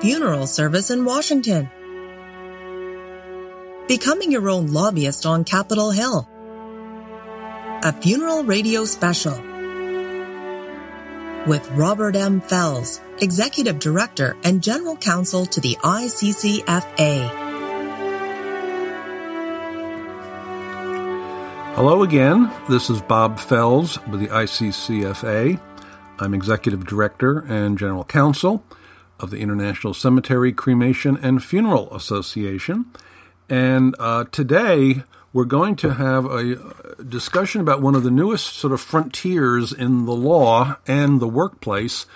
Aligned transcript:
funeral 0.00 0.46
service 0.46 0.90
in 0.90 1.04
Washington. 1.04 1.70
Becoming 3.88 4.30
your 4.30 4.48
own 4.50 4.72
lobbyist 4.72 5.26
on 5.26 5.44
Capitol 5.44 5.90
Hill. 5.90 6.28
A 7.82 7.92
funeral 7.92 8.44
radio 8.44 8.84
special 8.84 9.40
with 11.46 11.70
Robert 11.72 12.16
M. 12.16 12.40
Fells, 12.40 13.00
Executive 13.20 13.78
Director 13.78 14.36
and 14.42 14.62
General 14.62 14.96
Counsel 14.96 15.46
to 15.46 15.60
the 15.60 15.76
ICCFA. 15.76 17.44
Hello 21.76 22.02
again. 22.02 22.50
This 22.68 22.90
is 22.90 23.00
Bob 23.00 23.38
Fells 23.38 23.98
with 24.06 24.20
the 24.20 24.28
ICCFA. 24.28 25.60
I'm 26.18 26.34
Executive 26.34 26.86
Director 26.86 27.40
and 27.40 27.78
General 27.78 28.04
Counsel 28.04 28.64
of 29.18 29.30
the 29.30 29.38
International 29.38 29.94
Cemetery, 29.94 30.52
Cremation, 30.52 31.16
and 31.16 31.42
Funeral 31.42 31.94
Association. 31.94 32.86
And 33.48 33.94
uh, 33.98 34.24
today 34.30 35.02
we're 35.32 35.44
going 35.44 35.76
to 35.76 35.94
have 35.94 36.24
a 36.24 37.04
discussion 37.04 37.60
about 37.60 37.82
one 37.82 37.94
of 37.94 38.02
the 38.02 38.10
newest 38.10 38.54
sort 38.54 38.72
of 38.72 38.80
frontiers 38.80 39.72
in 39.72 40.06
the 40.06 40.12
law 40.12 40.76
and 40.86 41.20
the 41.20 41.28
workplace 41.28 42.06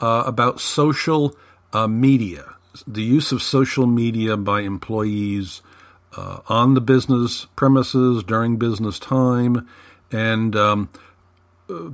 uh, 0.00 0.24
about 0.26 0.60
social 0.60 1.36
uh, 1.72 1.86
media, 1.86 2.54
the 2.86 3.02
use 3.02 3.30
of 3.30 3.42
social 3.42 3.86
media 3.86 4.36
by 4.36 4.62
employees 4.62 5.62
uh, 6.16 6.40
on 6.48 6.74
the 6.74 6.80
business 6.80 7.46
premises 7.56 8.22
during 8.22 8.56
business 8.56 8.98
time, 8.98 9.68
and 10.10 10.56
um, 10.56 10.88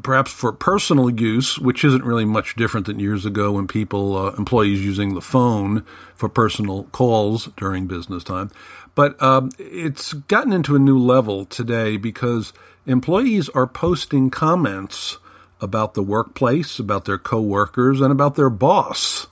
perhaps 0.02 0.32
for 0.32 0.52
personal 0.52 1.10
use, 1.10 1.58
which 1.58 1.84
isn't 1.84 2.04
really 2.04 2.24
much 2.24 2.56
different 2.56 2.86
than 2.86 2.98
years 2.98 3.24
ago 3.24 3.52
when 3.52 3.66
people, 3.66 4.16
uh, 4.16 4.30
employees 4.32 4.84
using 4.84 5.14
the 5.14 5.20
phone 5.20 5.84
for 6.14 6.28
personal 6.28 6.84
calls 6.84 7.46
during 7.56 7.86
business 7.86 8.24
time. 8.24 8.50
But 8.94 9.20
um, 9.22 9.50
it's 9.58 10.12
gotten 10.12 10.52
into 10.52 10.74
a 10.74 10.80
new 10.80 10.98
level 10.98 11.44
today 11.44 11.96
because 11.96 12.52
employees 12.86 13.48
are 13.50 13.66
posting 13.66 14.30
comments 14.30 15.18
about 15.60 15.94
the 15.94 16.02
workplace, 16.02 16.78
about 16.78 17.04
their 17.04 17.18
coworkers, 17.18 18.00
and 18.00 18.10
about 18.10 18.36
their 18.36 18.50
boss 18.50 19.26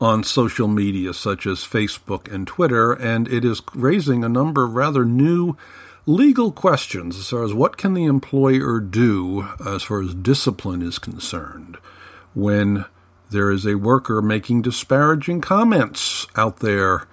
on 0.00 0.24
social 0.24 0.66
media 0.66 1.14
such 1.14 1.46
as 1.46 1.58
Facebook 1.58 2.32
and 2.32 2.46
Twitter, 2.46 2.92
and 2.92 3.28
it 3.28 3.44
is 3.44 3.62
raising 3.74 4.24
a 4.24 4.28
number 4.28 4.64
of 4.64 4.74
rather 4.74 5.04
new 5.04 5.56
legal 6.06 6.50
questions 6.50 7.16
as 7.16 7.28
far 7.28 7.44
as 7.44 7.54
what 7.54 7.76
can 7.76 7.94
the 7.94 8.04
employer 8.04 8.80
do 8.80 9.48
as 9.64 9.84
far 9.84 10.02
as 10.02 10.14
discipline 10.14 10.82
is 10.82 10.98
concerned 10.98 11.76
when 12.34 12.84
there 13.30 13.50
is 13.50 13.64
a 13.64 13.76
worker 13.76 14.20
making 14.20 14.60
disparaging 14.62 15.40
comments 15.40 16.26
out 16.36 16.58
there 16.58 17.06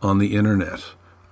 on 0.00 0.18
the 0.18 0.36
internet 0.36 0.80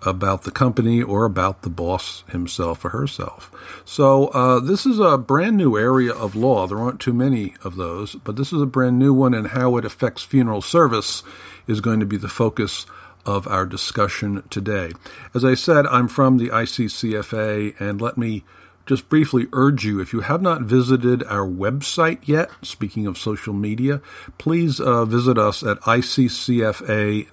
about 0.03 0.43
the 0.43 0.51
company 0.51 1.03
or 1.03 1.25
about 1.25 1.63
the 1.63 1.71
boss 1.71 2.25
himself 2.29 2.85
or 2.85 2.91
herself. 2.91 3.51
So 3.87 4.29
uh, 4.29 4.61
this 4.61 4.85
is 4.85 4.99
a 4.99 5.17
brand 5.17 5.57
new 5.57 5.79
area 5.79 6.13
of 6.13 6.37
law. 6.37 6.67
There 6.67 6.79
aren't 6.79 7.01
too 7.01 7.15
many 7.15 7.55
of 7.65 7.77
those, 7.77 8.15
but 8.17 8.37
this 8.37 8.53
is 8.53 8.61
a 8.61 8.67
brand 8.67 8.99
new 8.99 9.15
one, 9.15 9.33
and 9.33 9.49
how 9.49 9.77
it 9.79 9.85
affects 9.85 10.23
funeral 10.23 10.61
service 10.61 11.23
is 11.67 11.81
going 11.81 12.01
to 12.01 12.07
be 12.07 12.19
the 12.19 12.29
focus 12.29 12.85
of 13.27 13.47
our 13.47 13.67
discussion 13.67 14.43
today. 14.51 14.93
As 15.35 15.45
I 15.45 15.55
said, 15.55 15.87
I'm 15.87 16.09
from 16.09 16.39
the 16.39 16.51
ICCFA, 16.51 17.81
and 17.81 18.01
let 18.01 18.19
me 18.19 18.45
just 18.87 19.09
briefly 19.09 19.47
urge 19.53 19.85
you 19.85 20.01
if 20.01 20.13
you 20.13 20.21
have 20.21 20.43
not 20.43 20.63
visited 20.63 21.23
our 21.25 21.47
website 21.47 22.19
yet, 22.27 22.51
speaking 22.63 23.07
of 23.07 23.17
social 23.17 23.55
media, 23.55 24.03
please 24.37 24.79
uh, 24.79 25.07
visit 25.07 25.39
us 25.39 25.63
at 25.63 25.81
iccfa.com 25.81 27.25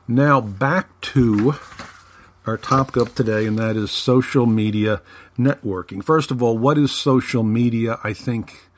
Now 0.08 0.40
back 0.40 1.00
to 1.12 1.54
our 2.50 2.58
topic 2.58 2.96
of 2.96 3.14
today, 3.14 3.46
and 3.46 3.56
that 3.60 3.76
is 3.76 3.92
social 3.92 4.44
media 4.44 5.00
networking. 5.38 6.02
First 6.02 6.32
of 6.32 6.42
all, 6.42 6.58
what 6.58 6.76
is 6.76 6.90
social 6.90 7.44
media? 7.44 8.00
I 8.02 8.12
think 8.12 8.68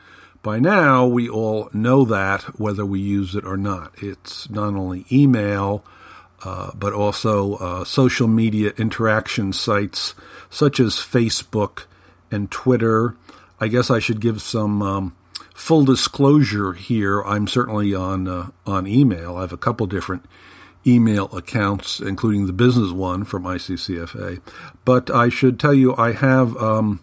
by 0.42 0.58
now 0.58 1.06
we 1.06 1.26
all 1.26 1.70
know 1.72 2.04
that 2.04 2.42
whether 2.60 2.84
we 2.84 3.00
use 3.00 3.34
it 3.34 3.46
or 3.46 3.56
not. 3.56 3.94
It's 3.96 4.50
not 4.50 4.74
only 4.74 5.06
email. 5.10 5.84
Uh, 6.44 6.72
but 6.74 6.92
also 6.92 7.54
uh, 7.58 7.84
social 7.84 8.26
media 8.26 8.72
interaction 8.76 9.52
sites 9.52 10.12
such 10.50 10.80
as 10.80 10.94
Facebook 10.94 11.84
and 12.32 12.50
Twitter. 12.50 13.14
I 13.60 13.68
guess 13.68 13.92
I 13.92 14.00
should 14.00 14.20
give 14.20 14.42
some 14.42 14.82
um, 14.82 15.16
full 15.54 15.84
disclosure 15.84 16.72
here. 16.72 17.22
I'm 17.22 17.46
certainly 17.46 17.94
on 17.94 18.26
uh, 18.26 18.50
on 18.66 18.88
email. 18.88 19.36
I 19.36 19.42
have 19.42 19.52
a 19.52 19.56
couple 19.56 19.86
different 19.86 20.26
email 20.86 21.26
accounts, 21.36 22.00
including 22.00 22.46
the 22.46 22.52
business 22.52 22.92
one 22.92 23.24
from 23.24 23.44
ICCFA. 23.44 24.40
But 24.84 25.10
I 25.10 25.28
should 25.28 25.58
tell 25.58 25.74
you, 25.74 25.94
I 25.96 26.12
have. 26.12 26.56
Um, 26.56 27.00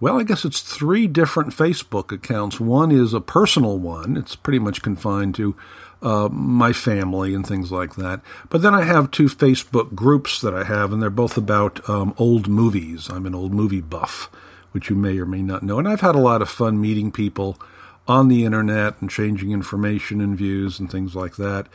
well, 0.00 0.18
I 0.18 0.24
guess 0.24 0.44
it's 0.44 0.60
three 0.60 1.06
different 1.06 1.54
Facebook 1.54 2.12
accounts. 2.12 2.60
One 2.60 2.90
is 2.90 3.14
a 3.14 3.20
personal 3.20 3.78
one. 3.78 4.16
It's 4.16 4.36
pretty 4.36 4.58
much 4.58 4.82
confined 4.82 5.34
to 5.36 5.56
uh, 6.02 6.28
my 6.30 6.72
family 6.72 7.34
and 7.34 7.46
things 7.46 7.72
like 7.72 7.96
that. 7.96 8.20
But 8.50 8.60
then 8.60 8.74
I 8.74 8.84
have 8.84 9.10
two 9.10 9.26
Facebook 9.26 9.94
groups 9.94 10.40
that 10.42 10.52
I 10.52 10.64
have, 10.64 10.92
and 10.92 11.02
they're 11.02 11.10
both 11.10 11.38
about 11.38 11.88
um, 11.88 12.14
old 12.18 12.48
movies. 12.48 13.08
I'm 13.08 13.24
an 13.24 13.34
old 13.34 13.54
movie 13.54 13.80
buff, 13.80 14.30
which 14.72 14.90
you 14.90 14.96
may 14.96 15.18
or 15.18 15.26
may 15.26 15.42
not 15.42 15.62
know. 15.62 15.78
And 15.78 15.88
I've 15.88 16.02
had 16.02 16.14
a 16.14 16.20
lot 16.20 16.42
of 16.42 16.50
fun 16.50 16.80
meeting 16.80 17.10
people 17.10 17.58
on 18.06 18.28
the 18.28 18.44
internet 18.44 19.00
and 19.00 19.08
changing 19.08 19.52
information 19.52 20.20
and 20.20 20.36
views 20.36 20.78
and 20.78 20.90
things 20.90 21.14
like 21.14 21.36
that. 21.36 21.66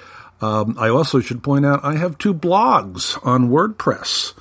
Um, 0.41 0.75
I 0.79 0.89
also 0.89 1.19
should 1.19 1.43
point 1.43 1.65
out 1.65 1.83
I 1.83 1.97
have 1.97 2.17
two 2.17 2.33
blogs 2.33 3.19
on 3.25 3.49
WordPress. 3.49 4.33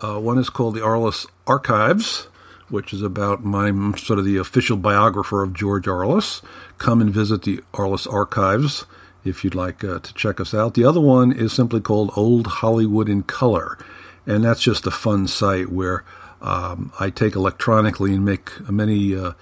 Uh, 0.00 0.20
one 0.20 0.38
is 0.38 0.50
called 0.50 0.74
the 0.74 0.80
Arliss 0.80 1.26
Archives, 1.46 2.28
which 2.68 2.92
is 2.92 3.02
about 3.02 3.44
my 3.44 3.70
sort 3.96 4.18
of 4.18 4.24
the 4.24 4.36
official 4.36 4.76
biographer 4.76 5.42
of 5.42 5.54
George 5.54 5.86
Arliss. 5.86 6.42
Come 6.76 7.00
and 7.00 7.10
visit 7.10 7.42
the 7.42 7.60
Arliss 7.72 8.06
Archives 8.12 8.84
if 9.24 9.42
you'd 9.42 9.54
like 9.54 9.82
uh, 9.82 9.98
to 10.00 10.14
check 10.14 10.40
us 10.40 10.54
out. 10.54 10.74
The 10.74 10.84
other 10.84 11.00
one 11.00 11.32
is 11.32 11.52
simply 11.52 11.80
called 11.80 12.12
Old 12.14 12.46
Hollywood 12.46 13.08
in 13.08 13.22
Color, 13.22 13.78
and 14.26 14.44
that's 14.44 14.62
just 14.62 14.86
a 14.86 14.90
fun 14.90 15.26
site 15.26 15.70
where 15.70 16.04
um, 16.40 16.92
I 17.00 17.10
take 17.10 17.34
electronically 17.34 18.14
and 18.14 18.24
make 18.24 18.50
many 18.70 19.16
uh, 19.16 19.32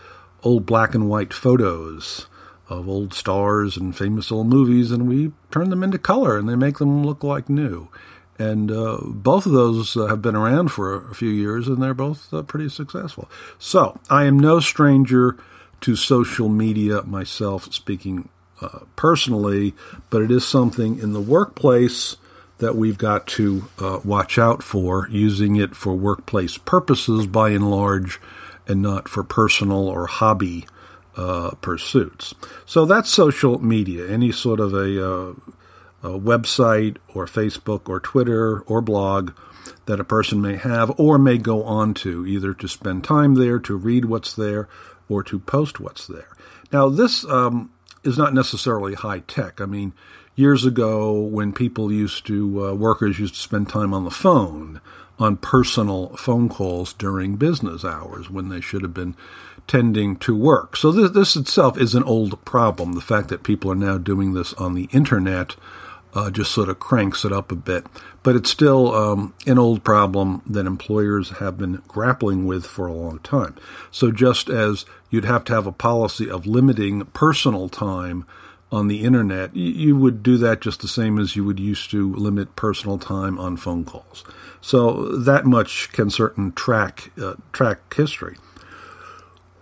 old 0.43 0.65
black 0.65 0.94
and 0.94 1.09
white 1.09 1.34
photos 1.34 2.27
of 2.69 2.88
old 2.88 3.15
stars 3.15 3.77
and 3.77 3.97
famous 3.97 4.32
old 4.32 4.49
movies, 4.49 4.91
and 4.91 5.09
we 5.09 5.32
turn 5.50 5.71
them 5.71 5.82
into 5.82 5.99
color 5.99 6.37
and 6.37 6.49
they 6.49 6.56
make 6.56 6.78
them 6.78 7.04
look 7.04 7.22
like 7.22 7.49
new. 7.49 7.88
And 8.38 8.71
uh, 8.71 8.99
both 9.03 9.47
of 9.47 9.53
those 9.53 9.97
uh, 9.97 10.06
have 10.06 10.21
been 10.21 10.37
around 10.37 10.69
for 10.69 11.09
a 11.10 11.15
few 11.15 11.31
years, 11.31 11.69
and 11.69 11.82
they're 11.82 11.94
both 11.94 12.32
uh, 12.35 12.43
pretty 12.43 12.69
successful. 12.69 13.31
So 13.58 13.99
I 14.11 14.25
am 14.25 14.38
no 14.38 14.61
stranger 14.61 15.38
to 15.82 15.96
social 15.96 16.49
media 16.49 17.02
myself, 17.02 17.73
speaking 17.73 18.29
uh, 18.61 18.81
personally, 18.94 19.75
but 20.11 20.23
it 20.23 20.31
is 20.31 20.46
something 20.46 20.99
in 20.99 21.12
the 21.12 21.20
workplace 21.20 22.17
that 22.58 22.76
we've 22.76 22.99
got 22.99 23.26
to 23.26 23.69
uh, 23.79 24.00
watch 24.05 24.38
out 24.38 24.62
for, 24.62 25.08
using 25.11 25.56
it 25.56 25.75
for 25.75 25.94
workplace 25.94 26.58
purposes 26.58 27.26
by 27.26 27.50
and 27.50 27.70
large, 27.70 28.20
and 28.67 28.82
not 28.82 29.08
for 29.08 29.23
personal 29.23 29.88
or 29.88 30.06
hobby 30.06 30.67
uh, 31.16 31.50
pursuits. 31.60 32.34
So 32.64 32.84
that's 32.84 33.10
social 33.10 33.58
media, 33.58 34.08
any 34.08 34.32
sort 34.32 34.60
of 34.60 34.74
a, 34.74 35.02
uh, 35.02 35.34
a 36.02 36.18
website 36.18 36.98
or 37.14 37.26
Facebook 37.26 37.88
or 37.88 38.00
Twitter 38.00 38.60
or 38.60 38.80
blog 38.80 39.32
that 39.86 40.00
a 40.00 40.04
person 40.04 40.40
may 40.40 40.56
have 40.56 40.92
or 40.98 41.18
may 41.18 41.38
go 41.38 41.62
on 41.64 41.94
to, 41.94 42.26
either 42.26 42.52
to 42.54 42.68
spend 42.68 43.04
time 43.04 43.34
there, 43.34 43.58
to 43.60 43.76
read 43.76 44.04
what's 44.04 44.34
there, 44.34 44.68
or 45.08 45.22
to 45.22 45.38
post 45.38 45.80
what's 45.80 46.06
there. 46.06 46.28
Now, 46.72 46.88
this 46.88 47.24
um, 47.24 47.70
is 48.04 48.18
not 48.18 48.34
necessarily 48.34 48.94
high 48.94 49.20
tech. 49.20 49.60
I 49.60 49.66
mean, 49.66 49.92
years 50.34 50.64
ago 50.64 51.12
when 51.12 51.52
people 51.52 51.92
used 51.92 52.26
to, 52.26 52.66
uh, 52.66 52.74
workers 52.74 53.18
used 53.18 53.34
to 53.34 53.40
spend 53.40 53.68
time 53.68 53.94
on 53.94 54.04
the 54.04 54.10
phone, 54.10 54.80
on 55.18 55.36
personal 55.36 56.14
phone 56.16 56.48
calls 56.48 56.92
during 56.92 57.36
business 57.36 57.84
hours 57.84 58.28
when 58.28 58.48
they 58.48 58.60
should 58.60 58.82
have 58.82 58.92
been 58.92 59.16
tending 59.66 60.16
to 60.16 60.36
work. 60.36 60.76
So 60.76 60.92
this, 60.92 61.10
this 61.10 61.36
itself 61.36 61.78
is 61.78 61.94
an 61.94 62.04
old 62.04 62.44
problem. 62.44 62.92
The 62.92 63.00
fact 63.00 63.28
that 63.28 63.42
people 63.42 63.70
are 63.70 63.76
now 63.76 63.98
doing 63.98 64.34
this 64.34 64.52
on 64.54 64.74
the 64.74 64.88
internet 64.92 65.56
uh, 66.16 66.30
just 66.30 66.50
sort 66.50 66.70
of 66.70 66.80
cranks 66.80 67.24
it 67.24 67.32
up 67.32 67.52
a 67.52 67.56
bit. 67.56 67.86
But 68.22 68.36
it's 68.36 68.50
still 68.50 68.94
um, 68.94 69.34
an 69.46 69.58
old 69.58 69.84
problem 69.84 70.42
that 70.46 70.66
employers 70.66 71.30
have 71.38 71.58
been 71.58 71.82
grappling 71.86 72.46
with 72.46 72.64
for 72.64 72.86
a 72.86 72.92
long 72.92 73.18
time. 73.18 73.54
So 73.90 74.10
just 74.10 74.48
as 74.48 74.86
you'd 75.10 75.26
have 75.26 75.44
to 75.44 75.52
have 75.52 75.66
a 75.66 75.72
policy 75.72 76.30
of 76.30 76.46
limiting 76.46 77.04
personal 77.06 77.68
time 77.68 78.24
on 78.72 78.88
the 78.88 79.04
internet, 79.04 79.54
you 79.54 79.96
would 79.96 80.22
do 80.22 80.38
that 80.38 80.60
just 80.60 80.80
the 80.80 80.88
same 80.88 81.18
as 81.18 81.36
you 81.36 81.44
would 81.44 81.60
used 81.60 81.90
to 81.90 82.14
limit 82.14 82.56
personal 82.56 82.98
time 82.98 83.38
on 83.38 83.56
phone 83.56 83.84
calls. 83.84 84.24
So 84.60 85.16
that 85.18 85.44
much 85.44 85.92
can 85.92 86.10
certain 86.10 86.52
track 86.52 87.12
uh, 87.20 87.34
track 87.52 87.94
history. 87.94 88.38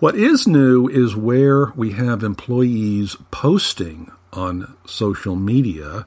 What 0.01 0.17
is 0.17 0.47
new 0.47 0.89
is 0.89 1.15
where 1.15 1.67
we 1.77 1.93
have 1.93 2.23
employees 2.25 3.17
posting 3.31 4.11
on 4.33 4.77
social 4.85 5.37
media 5.37 6.07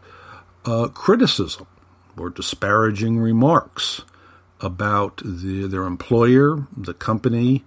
uh, 0.65 0.89
criticism 0.89 1.65
or 2.17 2.29
disparaging 2.29 3.17
remarks 3.17 4.01
about 4.59 5.21
the, 5.23 5.67
their 5.67 5.83
employer, 5.83 6.67
the 6.75 6.93
company 6.93 7.63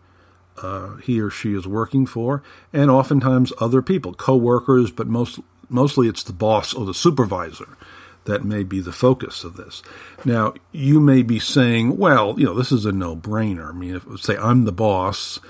uh, 0.58 0.96
he 0.96 1.20
or 1.20 1.30
she 1.30 1.54
is 1.54 1.66
working 1.66 2.04
for, 2.04 2.42
and 2.70 2.90
oftentimes 2.90 3.52
other 3.58 3.80
people, 3.80 4.12
coworkers, 4.12 4.90
but 4.90 5.06
most 5.06 5.38
mostly 5.70 6.06
it's 6.06 6.24
the 6.24 6.32
boss 6.32 6.74
or 6.74 6.84
the 6.84 6.92
supervisor 6.92 7.78
that 8.24 8.44
may 8.44 8.62
be 8.62 8.80
the 8.80 8.92
focus 8.92 9.44
of 9.44 9.56
this. 9.56 9.82
Now, 10.24 10.52
you 10.72 11.00
may 11.00 11.22
be 11.22 11.38
saying, 11.38 11.96
well, 11.96 12.34
you 12.38 12.44
know, 12.44 12.54
this 12.54 12.72
is 12.72 12.84
a 12.84 12.92
no-brainer. 12.92 13.70
I 13.70 13.72
mean, 13.72 13.94
if 13.94 14.20
say 14.20 14.36
I'm 14.36 14.64
the 14.64 14.72
boss 14.72 15.40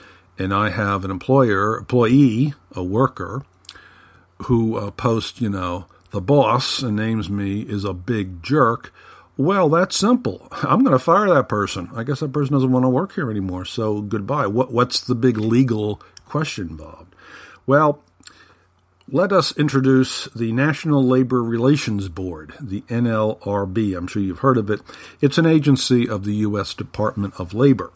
and 0.41 0.55
I 0.55 0.71
have 0.71 1.05
an 1.05 1.11
employer, 1.11 1.77
employee, 1.77 2.55
a 2.75 2.83
worker 2.83 3.45
who 4.45 4.77
uh, 4.77 4.91
posts, 4.91 5.41
you 5.41 5.51
know, 5.51 5.85
the 6.13 6.21
boss 6.23 6.83
and 6.83 6.97
names 6.97 7.29
me 7.29 7.61
is 7.61 7.85
a 7.85 7.93
big 7.93 8.43
jerk, 8.43 8.93
well, 9.37 9.69
that's 9.69 9.97
simple. 9.97 10.49
I'm 10.51 10.81
going 10.81 10.93
to 10.93 10.99
fire 10.99 11.29
that 11.29 11.49
person. 11.49 11.91
I 11.95 12.05
guess 12.05 12.21
that 12.21 12.33
person 12.33 12.55
doesn't 12.55 12.73
want 12.73 12.85
to 12.85 12.89
work 12.89 13.15
here 13.15 13.31
anymore. 13.31 13.67
So 13.67 14.01
goodbye. 14.01 14.47
What, 14.47 14.73
what's 14.73 15.03
the 15.03 15.15
big 15.15 15.37
legal 15.37 16.01
question 16.25 16.69
involved? 16.69 17.15
Well, 17.67 18.03
let 19.09 19.33
us 19.33 19.57
introduce 19.59 20.25
the 20.35 20.53
National 20.53 21.05
Labor 21.05 21.43
Relations 21.43 22.09
Board, 22.09 22.55
the 22.61 22.81
NLRB. 22.83 23.97
I'm 23.97 24.07
sure 24.07 24.23
you've 24.23 24.39
heard 24.39 24.57
of 24.57 24.71
it. 24.71 24.81
It's 25.21 25.37
an 25.37 25.47
agency 25.47 26.09
of 26.09 26.25
the 26.25 26.35
U.S. 26.37 26.73
Department 26.73 27.35
of 27.39 27.53
Labor. 27.53 27.93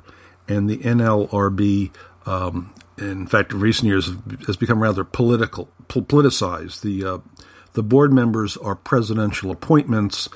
And 0.46 0.68
the 0.68 0.78
NLRB, 0.78 1.90
um, 2.26 2.72
in 2.98 3.26
fact, 3.26 3.52
in 3.52 3.60
recent 3.60 3.88
years 3.88 4.10
has 4.46 4.56
become 4.56 4.82
rather 4.82 5.04
political, 5.04 5.68
politicized. 5.88 6.80
The 6.80 7.04
uh, 7.04 7.18
the 7.72 7.82
board 7.82 8.12
members 8.12 8.56
are 8.56 8.76
presidential 8.76 9.50
appointments, 9.50 10.28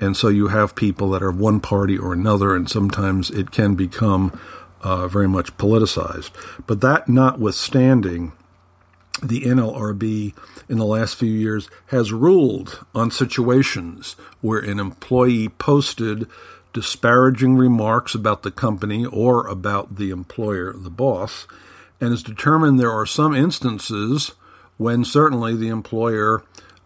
and 0.00 0.16
so 0.16 0.28
you 0.28 0.48
have 0.48 0.74
people 0.74 1.10
that 1.10 1.22
are 1.22 1.30
one 1.30 1.60
party 1.60 1.98
or 1.98 2.12
another, 2.12 2.56
and 2.56 2.70
sometimes 2.70 3.30
it 3.30 3.50
can 3.50 3.74
become 3.74 4.38
uh, 4.82 5.06
very 5.08 5.28
much 5.28 5.56
politicized. 5.58 6.30
But 6.66 6.80
that 6.80 7.08
notwithstanding, 7.08 8.32
the 9.22 9.42
NLRB 9.42 10.34
in 10.68 10.78
the 10.78 10.86
last 10.86 11.16
few 11.16 11.30
years 11.30 11.68
has 11.86 12.12
ruled 12.12 12.84
on 12.94 13.10
situations 13.10 14.16
where 14.40 14.58
an 14.58 14.80
employee 14.80 15.48
posted 15.50 16.26
disparaging 16.76 17.56
remarks 17.56 18.14
about 18.14 18.42
the 18.42 18.50
company 18.50 19.06
or 19.06 19.46
about 19.46 19.96
the 19.96 20.10
employer, 20.10 20.74
the 20.74 20.90
boss, 20.90 21.46
and 22.02 22.10
has 22.10 22.22
determined 22.22 22.78
there 22.78 22.92
are 22.92 23.06
some 23.06 23.34
instances 23.34 24.32
when 24.76 25.02
certainly 25.02 25.56
the 25.56 25.68
employer 25.68 26.42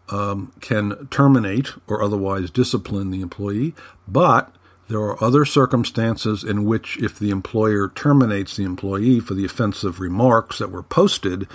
um, 0.09 0.53
can 0.61 1.09
terminate 1.09 1.73
or 1.89 2.01
otherwise 2.01 2.53
discipline 2.53 3.11
the 3.11 3.21
employee, 3.21 3.75
but 4.07 4.55
there 4.87 5.01
are 5.01 5.21
other 5.21 5.45
circumstances 5.45 6.45
in 6.45 6.65
which, 6.65 6.97
if 6.99 7.19
the 7.19 7.31
employer 7.31 7.89
terminates 7.89 8.55
the 8.55 8.63
employee 8.63 9.19
for 9.19 9.35
the 9.35 9.45
offensive 9.45 9.99
remarks 9.99 10.59
that 10.61 10.71
were 10.71 10.85
posted, 10.85 11.49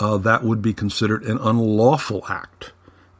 uh, 0.00 0.16
that 0.18 0.42
would 0.42 0.60
be 0.60 0.74
considered 0.74 1.22
an 1.22 1.38
unlawful 1.38 2.24
act, 2.28 2.72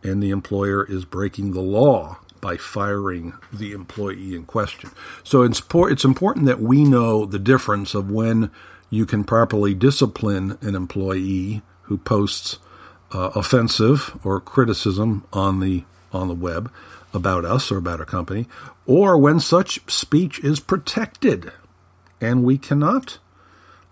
and 0.03 0.21
the 0.21 0.31
employer 0.31 0.85
is 0.85 1.05
breaking 1.05 1.53
the 1.53 1.61
law 1.61 2.19
by 2.41 2.57
firing 2.57 3.35
the 3.53 3.73
employee 3.73 4.35
in 4.35 4.45
question. 4.45 4.91
So 5.23 5.43
it's, 5.43 5.63
it's 5.73 6.05
important 6.05 6.47
that 6.47 6.61
we 6.61 6.85
know 6.85 7.27
the 7.27 7.39
difference 7.39 7.95
of 7.95 8.11
when 8.11 8.51
you 8.91 9.07
can 9.07 9.25
properly 9.25 9.75
discipline 9.75 10.59
an 10.61 10.75
employee 10.75 11.63
who 11.83 11.99
posts 11.99 12.59
uh, 13.13 13.31
offensive 13.35 14.19
or 14.25 14.41
criticism 14.41 15.25
on 15.33 15.61
the 15.61 15.85
on 16.11 16.29
the 16.29 16.35
web 16.35 16.73
about 17.13 17.45
us 17.45 17.71
or 17.71 17.77
about 17.77 18.01
our 18.01 18.07
company, 18.07 18.47
or 18.87 19.19
when 19.19 19.41
such 19.41 19.81
speech 19.91 20.43
is 20.43 20.61
protected 20.61 21.53
and 22.21 22.45
we 22.45 22.59
cannot 22.59 23.19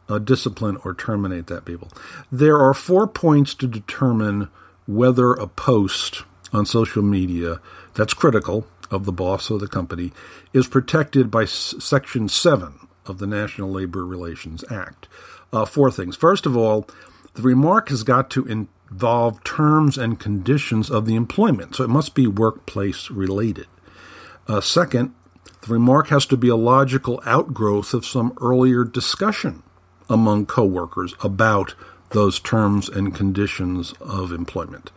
uh, 0.09 0.19
discipline 0.19 0.79
or 0.85 0.95
terminate 0.95 1.47
that 1.47 1.65
people. 1.65 1.89
There 2.31 2.59
are 2.59 2.75
four 2.75 3.07
points 3.07 3.55
to 3.57 3.67
determine 3.67 4.49
whether 4.87 5.33
a 5.33 5.47
post 5.47 6.23
on 6.53 6.65
social 6.65 7.03
media 7.03 7.61
that's 7.97 8.15
critical 8.15 8.67
of 8.91 9.05
the 9.05 9.13
boss 9.13 9.51
or 9.51 9.59
the 9.59 9.67
company 9.67 10.13
is 10.53 10.69
protected 10.69 11.31
by 11.31 11.43
S- 11.43 11.75
Section 11.81 12.29
7 12.29 12.87
of 13.07 13.19
the 13.19 13.27
National 13.27 13.71
Labor 13.71 14.05
Relations 14.05 14.65
Act. 14.71 15.09
Uh, 15.53 15.65
four 15.65 15.91
things. 15.91 16.17
First 16.17 16.47
of 16.47 16.57
all, 16.57 16.87
the 17.35 17.43
remark 17.43 17.89
has 17.89 18.03
got 18.03 18.31
to 18.31 18.45
involve 18.45 19.43
terms 19.45 19.99
and 19.99 20.21
conditions 20.21 20.91
of 20.91 21.07
the 21.07 21.15
employment, 21.15 21.77
so 21.77 21.85
it 21.85 21.91
must 21.91 22.15
be 22.15 22.27
workplace 22.27 23.11
related. 23.11 23.67
Uh, 24.47 24.61
second, 24.61 25.15
the 25.63 25.73
remark 25.73 26.09
has 26.09 26.27
to 26.27 26.37
be 26.37 26.49
a 26.49 26.57
logical 26.57 27.21
outgrowth 27.27 27.95
of 27.95 28.07
some 28.07 28.37
earlier 28.41 28.85
discussion 28.85 29.63
among 30.09 30.47
coworkers 30.47 31.15
about 31.23 31.75
those 32.11 32.39
terms 32.39 32.89
and 32.89 33.15
conditions 33.15 33.93
of 34.01 34.33
employment. 34.33 34.93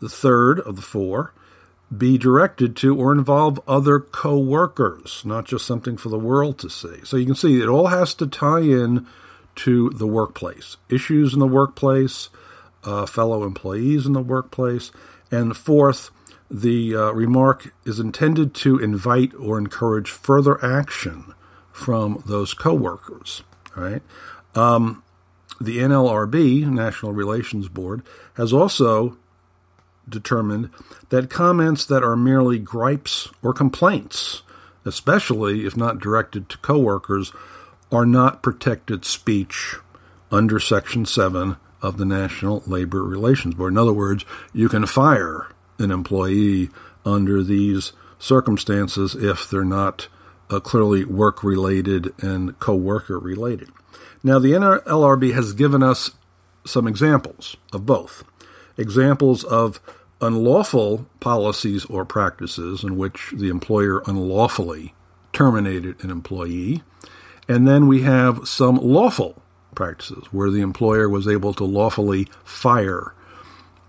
The 0.00 0.08
third 0.08 0.60
of 0.60 0.76
the 0.76 0.82
four, 0.82 1.34
be 1.96 2.18
directed 2.18 2.76
to 2.76 2.96
or 2.96 3.12
involve 3.12 3.60
other 3.66 3.98
coworkers, 3.98 5.22
not 5.24 5.46
just 5.46 5.66
something 5.66 5.96
for 5.96 6.10
the 6.10 6.18
world 6.18 6.58
to 6.58 6.68
see. 6.68 7.00
So 7.04 7.16
you 7.16 7.24
can 7.24 7.34
see 7.34 7.60
it 7.60 7.68
all 7.68 7.86
has 7.86 8.14
to 8.14 8.26
tie 8.26 8.60
in 8.60 9.06
to 9.56 9.90
the 9.90 10.06
workplace. 10.06 10.76
Issues 10.88 11.32
in 11.32 11.40
the 11.40 11.46
workplace, 11.46 12.28
uh, 12.84 13.06
fellow 13.06 13.44
employees 13.44 14.06
in 14.06 14.12
the 14.12 14.22
workplace. 14.22 14.90
And 15.30 15.56
fourth, 15.56 16.10
the 16.50 16.94
uh, 16.94 17.10
remark 17.12 17.74
is 17.84 17.98
intended 17.98 18.54
to 18.56 18.78
invite 18.78 19.34
or 19.34 19.58
encourage 19.58 20.10
further 20.10 20.62
action 20.64 21.34
from 21.72 22.22
those 22.26 22.54
coworkers. 22.54 23.42
Right? 23.74 24.02
Um, 24.54 25.02
the 25.60 25.78
NLRB, 25.78 26.66
National 26.66 27.12
Relations 27.12 27.68
Board, 27.68 28.02
has 28.34 28.52
also 28.52 29.16
determined 30.10 30.70
that 31.10 31.30
comments 31.30 31.84
that 31.86 32.02
are 32.02 32.16
merely 32.16 32.58
gripes 32.58 33.28
or 33.42 33.52
complaints, 33.52 34.42
especially 34.84 35.66
if 35.66 35.76
not 35.76 35.98
directed 35.98 36.48
to 36.48 36.58
coworkers, 36.58 37.32
are 37.90 38.06
not 38.06 38.42
protected 38.42 39.04
speech 39.04 39.76
under 40.30 40.60
Section 40.60 41.06
7 41.06 41.56
of 41.80 41.96
the 41.96 42.04
National 42.04 42.62
Labor 42.66 43.02
Relations 43.02 43.54
Board. 43.54 43.72
In 43.72 43.78
other 43.78 43.92
words, 43.92 44.24
you 44.52 44.68
can 44.68 44.86
fire 44.86 45.48
an 45.78 45.90
employee 45.90 46.70
under 47.04 47.42
these 47.42 47.92
circumstances 48.18 49.14
if 49.14 49.48
they're 49.48 49.64
not 49.64 50.08
uh, 50.50 50.60
clearly 50.60 51.04
work 51.04 51.42
related 51.42 52.12
and 52.22 52.58
co 52.58 52.74
worker 52.74 53.18
related. 53.18 53.70
Now, 54.22 54.38
the 54.38 54.52
NLRB 54.52 55.34
has 55.34 55.52
given 55.52 55.82
us 55.82 56.10
some 56.64 56.86
examples 56.86 57.56
of 57.72 57.86
both 57.86 58.24
examples 58.76 59.44
of 59.44 59.80
unlawful 60.20 61.06
policies 61.20 61.84
or 61.86 62.04
practices 62.04 62.82
in 62.82 62.96
which 62.96 63.32
the 63.36 63.48
employer 63.48 64.02
unlawfully 64.06 64.94
terminated 65.32 66.02
an 66.02 66.10
employee. 66.10 66.82
And 67.48 67.66
then 67.66 67.86
we 67.86 68.02
have 68.02 68.46
some 68.48 68.76
lawful 68.76 69.42
practices, 69.74 70.24
where 70.32 70.50
the 70.50 70.60
employer 70.60 71.08
was 71.08 71.28
able 71.28 71.54
to 71.54 71.64
lawfully 71.64 72.26
fire 72.42 73.14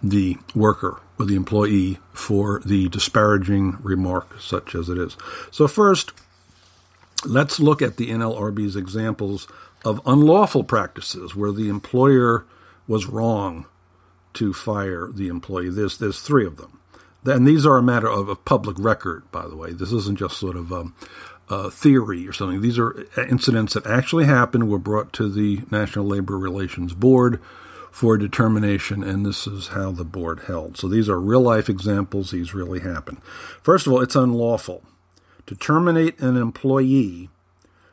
the 0.04 0.38
worker 0.54 1.02
or 1.18 1.26
the 1.26 1.36
employee 1.36 1.98
for 2.14 2.62
the 2.64 2.88
disparaging 2.90 3.78
remark, 3.82 4.40
such 4.40 4.76
as 4.76 4.88
it 4.88 4.98
is. 4.98 5.18
So, 5.52 5.68
first, 5.68 6.14
let's 7.26 7.60
look 7.60 7.82
at 7.82 7.98
the 7.98 8.12
NLRB's 8.12 8.76
examples 8.76 9.48
of 9.84 10.00
unlawful 10.06 10.64
practices 10.64 11.36
where 11.36 11.52
the 11.52 11.70
employer 11.70 12.46
was 12.88 13.08
wrong 13.08 13.66
to 14.34 14.54
fire 14.54 15.10
the 15.12 15.28
employee. 15.28 15.70
There's, 15.70 15.98
there's 15.98 16.22
three 16.22 16.46
of 16.46 16.58
them. 16.58 16.80
And 17.26 17.48
these 17.48 17.66
are 17.66 17.78
a 17.78 17.84
matter 17.84 18.08
of, 18.08 18.30
of 18.30 18.46
public 18.46 18.78
record, 18.80 19.30
by 19.32 19.48
the 19.48 19.56
way. 19.56 19.72
This 19.72 19.92
isn't 19.92 20.18
just 20.18 20.38
sort 20.38 20.56
of 20.56 20.72
um, 20.72 20.96
uh, 21.50 21.70
theory 21.70 22.28
or 22.28 22.34
something. 22.34 22.62
These 22.62 22.80
are 22.80 23.06
incidents 23.18 23.74
that 23.74 23.86
actually 23.86 24.26
happened, 24.26 24.70
were 24.70 24.80
brought 24.80 25.12
to 25.14 25.30
the 25.30 25.62
National 25.72 26.06
Labor 26.06 26.38
Relations 26.38 26.94
Board 26.94 27.42
for 27.92 28.18
determination, 28.18 29.04
and 29.04 29.26
this 29.26 29.48
is 29.48 29.70
how 29.70 29.92
the 29.92 30.06
board 30.06 30.42
held. 30.48 30.78
So 30.78 30.88
these 30.88 31.10
are 31.10 31.20
real 31.20 31.42
life 31.42 31.70
examples, 31.70 32.32
these 32.32 32.54
really 32.54 32.80
happen. 32.80 33.18
First 33.62 33.88
of 33.88 33.94
all, 33.94 34.02
it's 34.02 34.16
unlawful 34.16 34.84
to 35.48 35.56
terminate 35.56 36.20
an 36.20 36.38
employee 36.38 37.30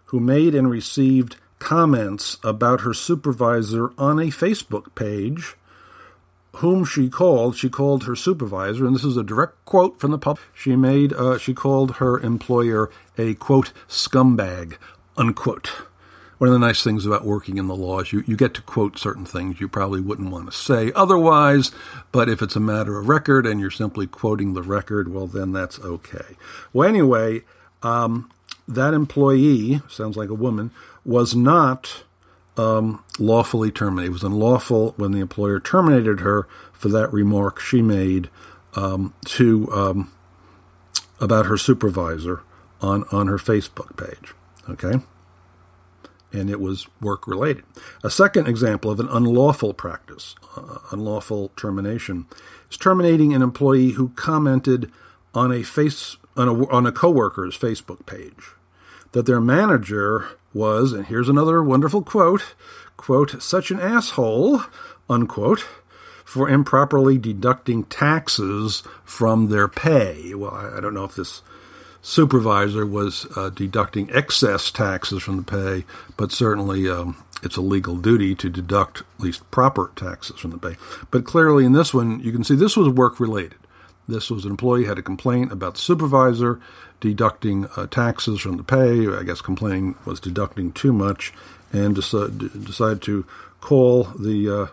who 0.07 0.21
made 0.21 0.55
and 0.55 0.71
received 0.71 1.37
comments 1.59 2.37
about 2.45 2.83
her 2.83 2.93
supervisor 2.93 3.91
on 3.97 4.19
a 4.19 4.27
Facebook 4.27 4.95
page 4.95 5.57
whom 6.57 6.85
she 6.85 7.09
called. 7.09 7.57
She 7.57 7.69
called 7.69 8.05
her 8.05 8.17
supervisor, 8.17 8.87
and 8.87 8.95
this 8.95 9.05
is 9.05 9.17
a 9.17 9.23
direct 9.23 9.65
quote 9.65 10.01
from 10.01 10.11
the 10.11 10.19
pub. 10.19 10.39
She 10.55 10.77
made, 10.77 11.13
uh, 11.13 11.39
she 11.39 11.55
called 11.55 11.97
her 11.97 12.19
employer 12.19 12.91
a 13.19 13.35
quote 13.35 13.73
scumbag, 13.89 14.77
unquote. 15.17 15.71
One 16.39 16.49
of 16.49 16.53
the 16.53 16.67
nice 16.67 16.83
things 16.83 17.07
about 17.07 17.25
working 17.25 17.57
in 17.57 17.67
the 17.67 17.75
law 17.75 18.01
is 18.01 18.13
you, 18.13 18.23
you 18.27 18.37
get 18.37 18.53
to 18.55 18.63
quote 18.63 18.99
certain 18.99 19.25
things 19.25 19.59
you 19.59 19.69
probably 19.69 20.03
wouldn't 20.03 20.31
want 20.31 20.51
to 20.51 20.57
say 20.57 20.93
otherwise, 20.95 21.73
but 22.13 22.29
if 22.29 22.43
it's 22.43 22.57
a 22.57 22.61
matter 22.61 22.99
of 22.99 23.09
record 23.09 23.47
and 23.47 23.59
you're 23.59 23.71
simply 23.71 24.07
quoting 24.07 24.53
the 24.53 24.63
record, 24.63 25.13
well, 25.13 25.27
then 25.27 25.53
that's 25.53 25.79
okay. 25.81 26.37
Well, 26.75 26.87
anyway, 26.87 27.43
um, 27.83 28.31
that 28.69 28.93
employee, 28.93 29.81
sounds 29.89 30.17
like 30.17 30.29
a 30.29 30.35
woman, 30.35 30.73
was 31.07 31.35
not 31.35 32.03
um, 32.57 33.05
lawfully 33.19 33.71
terminated. 33.71 34.11
It 34.11 34.13
was 34.13 34.25
unlawful 34.25 34.95
when 34.97 35.13
the 35.13 35.21
employer 35.21 35.61
terminated 35.61 36.21
her 36.21 36.47
for 36.73 36.89
that 36.89 37.13
remark 37.13 37.61
she 37.61 37.83
made 37.83 38.31
um, 38.75 39.15
to 39.27 39.71
um, 39.73 40.13
about 41.21 41.47
her 41.47 41.57
supervisor 41.57 42.43
on 42.81 43.05
on 43.13 43.27
her 43.27 43.39
Facebook 43.39 43.97
page. 43.97 44.35
Okay, 44.69 45.01
and 46.33 46.51
it 46.51 46.61
was 46.61 46.87
work 47.01 47.27
related. 47.27 47.65
A 48.03 48.11
second 48.11 48.49
example 48.49 48.91
of 48.91 49.01
an 49.01 49.09
unlawful 49.09 49.73
practice, 49.73 50.35
uh, 50.57 50.79
unlawful 50.91 51.51
termination, 51.57 52.27
is 52.71 52.77
terminating 52.77 53.33
an 53.33 53.43
employee 53.43 53.93
who 53.93 54.11
commented 54.11 54.91
on 55.35 55.53
a 55.53 55.63
face 55.63 56.17
on 56.37 56.49
a 56.49 56.69
on 56.69 56.87
a 56.87 56.93
coworker's 56.93 57.57
Facebook 57.57 58.07
page 58.07 58.51
that 59.13 59.27
their 59.27 59.41
manager 59.41 60.29
was, 60.57 60.93
and 60.93 61.07
here's 61.07 61.29
another 61.29 61.63
wonderful 61.63 62.03
quote, 62.03 62.55
quote, 62.97 63.41
such 63.43 63.71
an 63.71 63.79
asshole, 63.79 64.63
unquote, 65.09 65.67
for 66.25 66.49
improperly 66.49 67.19
deducting 67.19 67.85
taxes 67.85 68.83
from 69.05 69.49
their 69.49 69.69
pay. 69.69 70.35
Well, 70.35 70.53
I, 70.53 70.81
don't 70.81 70.95
know 70.95 71.05
if 71.05 71.15
this 71.15 71.43
supervisor 72.03 72.85
was 72.85 73.27
uh, 73.37 73.51
deducting 73.51 74.11
excess 74.13 74.71
taxes 74.71 75.23
from 75.23 75.37
the 75.37 75.43
pay, 75.45 75.85
but 76.17 76.33
certainly 76.33 76.89
um, 76.89 77.23
it's 77.43 77.57
a 77.57 77.63
legal 77.63 77.97
duty 77.97 78.35
to 78.35 78.51
deduct 78.51 79.01
at 79.01 79.21
least 79.21 79.49
proper 79.51 79.93
taxes 79.95 80.41
from 80.41 80.51
the 80.51 80.59
pay. 80.59 80.77
But 81.11 81.25
clearly 81.25 81.65
in 81.65 81.73
this 81.73 81.95
one, 81.95 82.21
you 82.21 82.33
can 82.33 82.45
see 82.45 82.57
this 82.57 82.77
was 82.77 82.89
work 82.89 83.21
related. 83.21 83.59
This 84.09 84.31
was 84.31 84.45
an 84.45 84.53
employee 84.53 84.85
had 84.85 84.99
a 84.99 85.03
complaint 85.03 85.53
about 85.53 85.75
the 85.75 85.81
supervisor 85.81 86.61
deducting 87.01 87.67
uh, 87.77 87.87
taxes 87.87 88.41
from 88.41 88.57
the 88.57 88.65
pay. 88.65 89.07
I 89.09 89.23
guess 89.23 89.41
complaining 89.41 89.97
was 90.05 90.21
deducting 90.21 90.73
too 90.73 90.93
much, 90.93 91.33
and 91.73 91.95
decided, 91.95 92.65
decided 92.65 93.03
to 93.03 93.27
call 93.61 94.05
the 94.05 94.51
uh, 94.51 94.67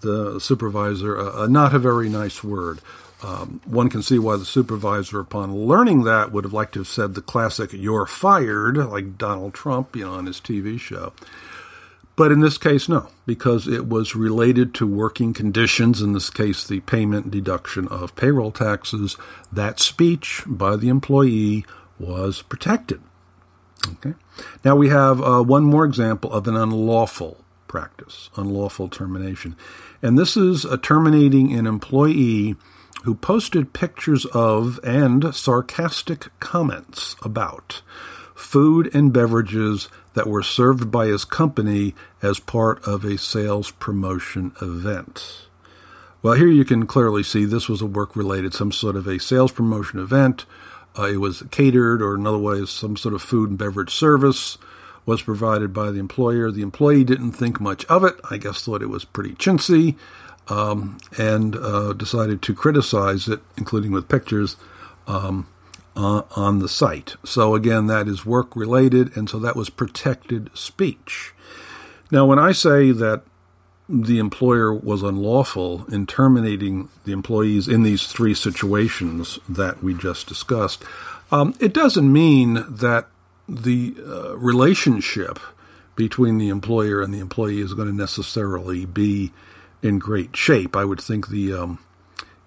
the 0.00 0.38
supervisor 0.40 1.16
a, 1.16 1.42
a, 1.42 1.48
not 1.48 1.74
a 1.74 1.78
very 1.78 2.08
nice 2.08 2.42
word. 2.42 2.80
Um, 3.22 3.60
one 3.64 3.88
can 3.88 4.02
see 4.02 4.18
why 4.18 4.36
the 4.36 4.44
supervisor, 4.44 5.18
upon 5.18 5.54
learning 5.54 6.04
that, 6.04 6.30
would 6.30 6.44
have 6.44 6.52
liked 6.52 6.74
to 6.74 6.80
have 6.80 6.88
said 6.88 7.14
the 7.14 7.22
classic 7.22 7.72
"You're 7.72 8.06
fired," 8.06 8.76
like 8.76 9.18
Donald 9.18 9.54
Trump, 9.54 9.96
you 9.96 10.04
know, 10.04 10.12
on 10.12 10.26
his 10.26 10.40
TV 10.40 10.78
show. 10.78 11.12
But 12.16 12.30
in 12.30 12.40
this 12.40 12.58
case, 12.58 12.88
no, 12.88 13.08
because 13.26 13.66
it 13.66 13.88
was 13.88 14.14
related 14.14 14.72
to 14.74 14.86
working 14.86 15.32
conditions, 15.32 16.00
in 16.00 16.12
this 16.12 16.30
case, 16.30 16.66
the 16.66 16.80
payment 16.80 17.30
deduction 17.30 17.88
of 17.88 18.14
payroll 18.14 18.52
taxes. 18.52 19.16
That 19.52 19.80
speech 19.80 20.42
by 20.46 20.76
the 20.76 20.88
employee 20.88 21.64
was 21.98 22.42
protected. 22.42 23.00
Okay. 23.86 24.14
Now 24.64 24.76
we 24.76 24.88
have 24.88 25.20
uh, 25.20 25.42
one 25.42 25.64
more 25.64 25.84
example 25.84 26.32
of 26.32 26.46
an 26.46 26.56
unlawful 26.56 27.44
practice, 27.66 28.30
unlawful 28.36 28.88
termination. 28.88 29.56
And 30.00 30.16
this 30.16 30.36
is 30.36 30.64
a 30.64 30.78
terminating 30.78 31.52
an 31.52 31.66
employee 31.66 32.54
who 33.02 33.14
posted 33.14 33.72
pictures 33.72 34.24
of 34.26 34.80
and 34.82 35.34
sarcastic 35.34 36.28
comments 36.40 37.16
about 37.22 37.82
food 38.34 38.94
and 38.94 39.12
beverages 39.12 39.88
that 40.14 40.26
were 40.26 40.42
served 40.42 40.90
by 40.90 41.06
his 41.06 41.24
company 41.24 41.94
as 42.22 42.38
part 42.38 42.82
of 42.86 43.04
a 43.04 43.18
sales 43.18 43.70
promotion 43.72 44.52
event. 44.62 45.46
Well, 46.22 46.34
here 46.34 46.48
you 46.48 46.64
can 46.64 46.86
clearly 46.86 47.22
see 47.22 47.44
this 47.44 47.68
was 47.68 47.82
a 47.82 47.86
work 47.86 48.16
related, 48.16 48.54
some 48.54 48.72
sort 48.72 48.96
of 48.96 49.06
a 49.06 49.20
sales 49.20 49.52
promotion 49.52 49.98
event. 49.98 50.46
Uh, 50.98 51.08
it 51.08 51.16
was 51.18 51.42
catered, 51.50 52.00
or 52.00 52.14
in 52.14 52.26
other 52.26 52.38
ways, 52.38 52.70
some 52.70 52.96
sort 52.96 53.14
of 53.14 53.20
food 53.20 53.50
and 53.50 53.58
beverage 53.58 53.94
service 53.94 54.56
was 55.04 55.20
provided 55.20 55.72
by 55.74 55.90
the 55.90 55.98
employer. 55.98 56.50
The 56.50 56.62
employee 56.62 57.04
didn't 57.04 57.32
think 57.32 57.60
much 57.60 57.84
of 57.86 58.04
it. 58.04 58.14
I 58.30 58.38
guess 58.38 58.62
thought 58.62 58.82
it 58.82 58.88
was 58.88 59.04
pretty 59.04 59.34
chintzy, 59.34 59.96
um, 60.48 60.98
and 61.18 61.56
uh, 61.56 61.92
decided 61.92 62.40
to 62.42 62.54
criticize 62.54 63.28
it, 63.28 63.40
including 63.58 63.92
with 63.92 64.08
pictures. 64.08 64.56
Um, 65.06 65.46
uh, 65.96 66.22
on 66.36 66.58
the 66.58 66.68
site. 66.68 67.16
So 67.24 67.54
again, 67.54 67.86
that 67.86 68.08
is 68.08 68.26
work 68.26 68.54
related, 68.56 69.16
and 69.16 69.28
so 69.28 69.38
that 69.38 69.56
was 69.56 69.70
protected 69.70 70.50
speech. 70.56 71.32
Now, 72.10 72.26
when 72.26 72.38
I 72.38 72.52
say 72.52 72.90
that 72.90 73.22
the 73.88 74.18
employer 74.18 74.72
was 74.72 75.02
unlawful 75.02 75.84
in 75.92 76.06
terminating 76.06 76.88
the 77.04 77.12
employees 77.12 77.68
in 77.68 77.82
these 77.82 78.06
three 78.06 78.34
situations 78.34 79.38
that 79.48 79.82
we 79.82 79.94
just 79.94 80.26
discussed, 80.26 80.84
um, 81.30 81.54
it 81.60 81.72
doesn't 81.74 82.10
mean 82.12 82.64
that 82.68 83.08
the 83.48 83.94
uh, 84.06 84.36
relationship 84.36 85.38
between 85.96 86.38
the 86.38 86.48
employer 86.48 87.02
and 87.02 87.12
the 87.12 87.20
employee 87.20 87.60
is 87.60 87.74
going 87.74 87.88
to 87.88 87.94
necessarily 87.94 88.84
be 88.84 89.32
in 89.82 89.98
great 89.98 90.34
shape. 90.34 90.74
I 90.74 90.84
would 90.84 91.00
think 91.00 91.28
the 91.28 91.52
um, 91.52 91.78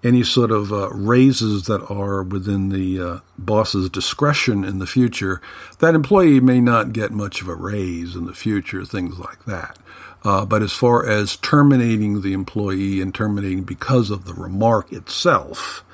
any 0.04 0.22
sort 0.22 0.50
of 0.50 0.72
uh, 0.72 0.88
raises 0.90 1.64
that 1.64 1.84
are 1.90 2.22
within 2.22 2.68
the 2.68 3.00
uh, 3.00 3.18
boss's 3.36 3.90
discretion 3.90 4.64
in 4.64 4.78
the 4.78 4.86
future, 4.86 5.40
that 5.80 5.94
employee 5.94 6.40
may 6.40 6.60
not 6.60 6.92
get 6.92 7.10
much 7.10 7.42
of 7.42 7.48
a 7.48 7.54
raise 7.54 8.14
in 8.14 8.26
the 8.26 8.34
future, 8.34 8.84
things 8.84 9.18
like 9.18 9.44
that. 9.44 9.76
Uh, 10.24 10.44
but 10.44 10.62
as 10.62 10.72
far 10.72 11.06
as 11.08 11.36
terminating 11.36 12.22
the 12.22 12.32
employee 12.32 13.00
and 13.00 13.14
terminating 13.14 13.62
because 13.62 14.10
of 14.10 14.24
the 14.24 14.34
remark 14.34 14.92
itself, 14.92 15.84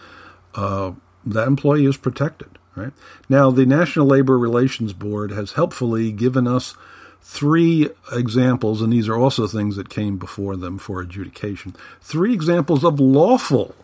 uh, 0.55 0.93
that 1.25 1.47
employee 1.47 1.87
is 1.87 1.97
protected. 1.97 2.59
Right 2.75 2.93
now, 3.29 3.51
the 3.51 3.67
National 3.67 4.07
Labor 4.07 4.37
Relations 4.37 4.93
Board 4.93 5.31
has 5.31 5.53
helpfully 5.53 6.11
given 6.11 6.49
us 6.49 6.75
three 7.23 7.89
examples, 8.13 8.83
and 8.83 8.93
these 8.93 9.09
are 9.09 9.17
also 9.17 9.47
things 9.47 9.77
that 9.77 9.89
came 9.89 10.19
before 10.19 10.57
them 10.57 10.79
for 10.79 11.01
adjudication. 11.01 11.77
Three 12.01 12.35
examples 12.35 12.85
of 12.85 12.99
lawful 12.99 13.77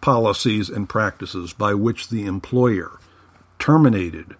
policies 0.00 0.68
and 0.68 0.88
practices 0.88 1.52
by 1.52 1.74
which 1.74 2.08
the 2.08 2.26
employer 2.26 2.98
terminated 3.58 4.36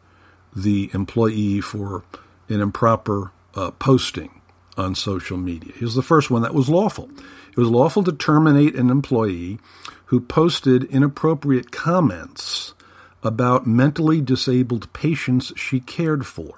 the 0.55 0.91
employee 0.93 1.61
for 1.61 2.03
an 2.49 2.61
improper 2.61 3.33
uh, 3.55 3.71
posting 3.73 4.41
on 4.77 4.95
social 4.95 5.37
media. 5.37 5.73
Here's 5.77 5.95
the 5.95 6.03
first 6.03 6.31
one 6.31 6.43
that 6.43 6.55
was 6.55 6.69
lawful. 6.69 7.11
It 7.51 7.57
was 7.57 7.69
lawful 7.69 8.03
to 8.05 8.13
terminate 8.13 8.75
an 8.75 8.91
employee 8.91 9.59
who 10.07 10.21
posted 10.21 10.85
inappropriate 10.85 11.71
comments 11.71 12.75
about 13.23 13.67
mentally 13.67 14.21
disabled 14.21 14.93
patients 14.93 15.53
she 15.57 15.81
cared 15.81 16.27
for. 16.27 16.55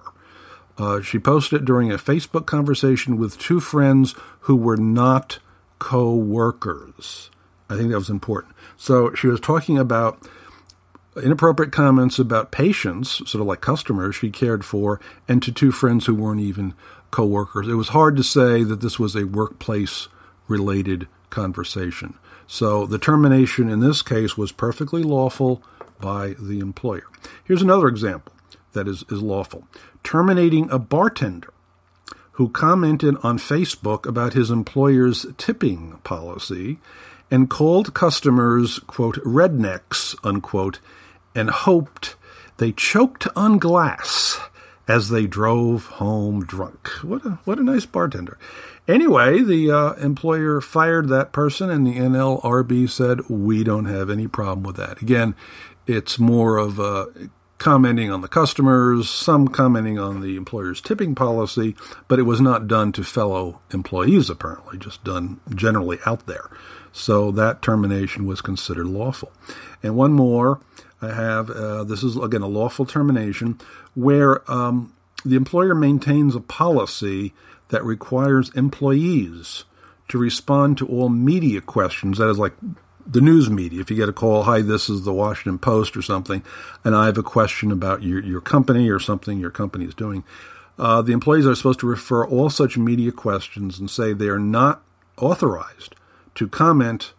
Uh, 0.79 1.03
she 1.03 1.19
posted 1.19 1.63
it 1.63 1.65
during 1.65 1.91
a 1.93 1.99
Facebook 1.99 2.47
conversation 2.47 3.19
with 3.19 3.39
two 3.39 3.61
friends 3.61 4.15
who 4.41 4.57
were 4.57 4.77
not 4.77 5.39
co 5.79 6.15
workers. 6.15 7.31
I 7.73 7.77
think 7.77 7.91
that 7.91 7.99
was 7.99 8.11
important. 8.11 8.55
So 8.77 9.15
she 9.15 9.27
was 9.27 9.41
talking 9.41 9.79
about 9.79 10.19
inappropriate 11.23 11.73
comments 11.73 12.19
about 12.19 12.53
patients, 12.53 13.19
sort 13.29 13.41
of 13.41 13.47
like 13.47 13.61
customers 13.61 14.17
she 14.17 14.31
cared 14.31 14.65
for, 14.65 15.01
and 15.29 15.43
to 15.43 15.53
two 15.53 15.73
friends 15.73 16.07
who 16.07 16.15
weren't 16.15 16.41
even 16.41 16.75
coworkers. 17.11 17.69
It 17.69 17.75
was 17.75 17.89
hard 17.89 18.17
to 18.17 18.23
say 18.23 18.63
that 18.63 18.81
this 18.81 18.99
was 18.99 19.15
a 19.15 19.27
workplace 19.27 20.09
related 20.49 21.07
conversation. 21.31 22.15
So 22.47 22.87
the 22.87 22.99
termination 22.99 23.69
in 23.69 23.81
this 23.81 24.03
case 24.03 24.37
was 24.37 24.53
perfectly 24.53 25.03
lawful 25.03 25.63
by 26.01 26.35
the 26.39 26.61
employer. 26.61 27.07
Here's 27.45 27.63
another 27.63 27.89
example 27.89 28.33
that 28.73 28.89
is, 28.89 29.05
is 29.11 29.23
lawful 29.23 29.67
terminating 30.03 30.69
a 30.71 30.79
bartender 30.79 31.53
who 32.33 32.49
commented 32.49 33.15
on 33.23 33.39
Facebook 33.39 34.07
about 34.07 34.33
his 34.33 34.51
employer's 34.51 35.27
tipping 35.37 35.99
policy 36.03 36.79
and 37.33 37.49
called 37.49 37.95
customers, 37.95 38.79
quote, 38.81 39.17
rednecks, 39.25 40.15
unquote, 40.23 40.81
and 41.35 41.49
hoped 41.49 42.15
they 42.59 42.73
choked 42.73 43.27
on 43.35 43.59
glass 43.59 44.39
as 44.87 45.09
they 45.09 45.27
drove 45.27 45.87
home 45.87 46.45
drunk. 46.45 46.89
What 47.03 47.25
a 47.25 47.31
what 47.45 47.59
a 47.59 47.65
nice 47.65 47.87
bartender. 47.87 48.39
Anyway, 48.87 49.43
the 49.43 49.71
uh, 49.71 49.93
employer 49.95 50.61
fired 50.61 51.09
that 51.09 51.33
person, 51.33 51.71
and 51.71 51.87
the 51.87 51.97
NLRB 51.97 52.91
said 52.91 53.27
we 53.31 53.65
don't 53.65 53.87
have 53.87 54.11
any 54.11 54.29
problem 54.29 54.63
with 54.63 54.77
that. 54.77 55.01
Again, 55.01 55.35
it's 55.87 56.19
more 56.19 56.59
of 56.59 56.79
a 56.79 57.07
commenting 57.57 58.11
on 58.11 58.21
the 58.21 58.29
customers, 58.29 59.09
some 59.09 59.49
commenting 59.49 59.99
on 59.99 60.21
the 60.21 60.37
employer's 60.37 60.81
tipping 60.81 61.15
policy, 61.15 61.77
but 62.09 62.19
it 62.19 62.25
was 62.25 62.41
not 62.41 62.67
done 62.67 62.93
to 62.93 63.05
fellow 63.05 63.61
employees, 63.71 64.29
apparently, 64.29 64.77
just 64.77 65.03
done 65.05 65.41
generally 65.55 65.99
out 66.05 66.27
there. 66.27 66.51
So 66.93 67.31
that 67.33 67.63
termination 67.63 68.27
was 68.27 68.41
considered 68.41 68.87
lawful. 68.87 69.33
And 69.83 69.97
one 69.97 70.13
more 70.13 70.61
I 71.03 71.13
have 71.13 71.51
uh, 71.51 71.85
this 71.85 72.03
is, 72.03 72.17
again, 72.17 72.43
a 72.43 72.47
lawful 72.47 72.87
termination 72.87 73.59
where 73.95 74.49
um, 74.51 74.93
the 75.25 75.37
employer 75.37 75.75
maintains 75.75 76.37
a 76.37 76.41
policy 76.41 77.35
that 77.69 77.85
requires 77.85 78.51
employees 78.51 79.65
to 80.09 80.19
respond 80.19 80.79
to 80.79 80.87
all 80.87 81.09
media 81.09 81.61
questions. 81.61 82.19
That 82.19 82.29
is 82.29 82.39
like 82.39 82.55
the 83.05 83.21
news 83.21 83.51
media. 83.51 83.81
If 83.81 83.91
you 83.91 83.97
get 83.97 84.09
a 84.09 84.13
call, 84.13 84.45
hi, 84.45 84.63
this 84.63 84.89
is 84.89 85.05
the 85.05 85.13
Washington 85.13 85.59
Post 85.59 85.97
or 85.97 86.03
something, 86.03 86.43
and 86.85 86.95
I 86.95 87.07
have 87.07 87.19
a 87.19 87.23
question 87.23 87.73
about 87.73 88.03
your, 88.03 88.23
your 88.23 88.41
company 88.41 88.89
or 88.89 89.01
something 89.01 89.39
your 89.39 89.51
company 89.51 89.87
is 89.87 89.95
doing, 89.95 90.23
uh, 90.79 91.03
the 91.03 91.13
employees 91.13 91.47
are 91.47 91.55
supposed 91.55 91.81
to 91.81 91.87
refer 91.87 92.25
all 92.25 92.49
such 92.49 92.79
media 92.79 93.11
questions 93.11 93.79
and 93.79 93.91
say 93.91 94.13
they 94.13 94.29
are 94.29 94.39
not 94.39 94.83
authorized 95.19 95.95
to 96.35 96.49
comment 96.49 97.13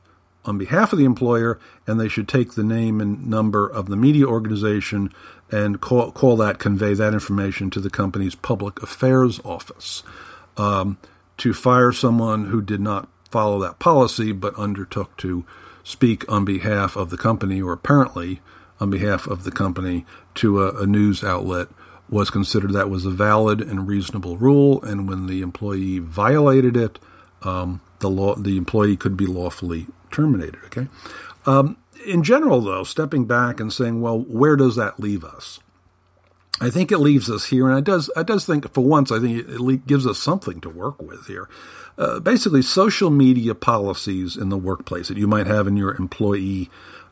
on 0.45 0.57
behalf 0.57 0.91
of 0.91 0.99
the 0.99 1.05
employer, 1.05 1.59
and 1.87 1.99
they 1.99 2.09
should 2.09 2.27
take 2.27 2.53
the 2.53 2.63
name 2.63 2.99
and 2.99 3.27
number 3.27 3.67
of 3.67 3.87
the 3.87 3.95
media 3.95 4.25
organization 4.25 5.11
and 5.51 5.79
call, 5.79 6.11
call 6.11 6.35
that, 6.37 6.59
convey 6.59 6.93
that 6.93 7.13
information 7.13 7.69
to 7.69 7.79
the 7.79 7.89
company's 7.89 8.35
public 8.35 8.81
affairs 8.81 9.39
office. 9.45 10.03
Um, 10.57 10.97
to 11.37 11.53
fire 11.53 11.91
someone 11.91 12.45
who 12.45 12.61
did 12.61 12.81
not 12.81 13.07
follow 13.29 13.59
that 13.59 13.79
policy 13.79 14.31
but 14.31 14.55
undertook 14.55 15.17
to 15.17 15.45
speak 15.83 16.29
on 16.31 16.45
behalf 16.45 16.95
of 16.95 17.09
the 17.09 17.17
company, 17.17 17.61
or 17.61 17.73
apparently 17.73 18.41
on 18.79 18.89
behalf 18.89 19.27
of 19.27 19.43
the 19.43 19.51
company, 19.51 20.05
to 20.35 20.61
a, 20.63 20.81
a 20.81 20.85
news 20.85 21.23
outlet 21.23 21.67
was 22.09 22.29
considered 22.29 22.73
that 22.73 22.89
was 22.89 23.05
a 23.05 23.09
valid 23.09 23.61
and 23.61 23.87
reasonable 23.87 24.37
rule, 24.37 24.81
and 24.83 25.07
when 25.07 25.27
the 25.27 25.41
employee 25.41 25.99
violated 25.99 26.77
it, 26.77 26.99
um, 27.41 27.81
the 28.03 28.09
law 28.09 28.35
the 28.35 28.57
employee 28.57 28.95
could 28.95 29.17
be 29.17 29.25
lawfully 29.25 29.87
terminated. 30.11 30.59
Okay. 30.65 30.87
Um, 31.47 31.77
in 32.05 32.23
general, 32.23 32.61
though, 32.61 32.83
stepping 32.83 33.25
back 33.25 33.59
and 33.59 33.73
saying, 33.73 34.01
well, 34.01 34.19
where 34.19 34.55
does 34.55 34.75
that 34.75 34.99
leave 34.99 35.23
us? 35.23 35.59
I 36.61 36.69
think 36.69 36.91
it 36.91 36.99
leaves 36.99 37.29
us 37.29 37.47
here, 37.47 37.67
and 37.67 37.75
I 37.75 37.81
does 37.81 38.11
I 38.15 38.23
does 38.23 38.45
think 38.45 38.71
for 38.73 38.83
once 38.83 39.11
I 39.11 39.19
think 39.19 39.49
it 39.49 39.87
gives 39.87 40.05
us 40.05 40.19
something 40.19 40.61
to 40.61 40.69
work 40.69 41.01
with 41.01 41.25
here. 41.25 41.49
Uh, 41.97 42.19
basically, 42.19 42.61
social 42.61 43.09
media 43.09 43.55
policies 43.55 44.37
in 44.37 44.49
the 44.49 44.57
workplace 44.57 45.07
that 45.07 45.17
you 45.17 45.27
might 45.27 45.47
have 45.47 45.67
in 45.67 45.77
your 45.77 45.95
employee 45.95 46.69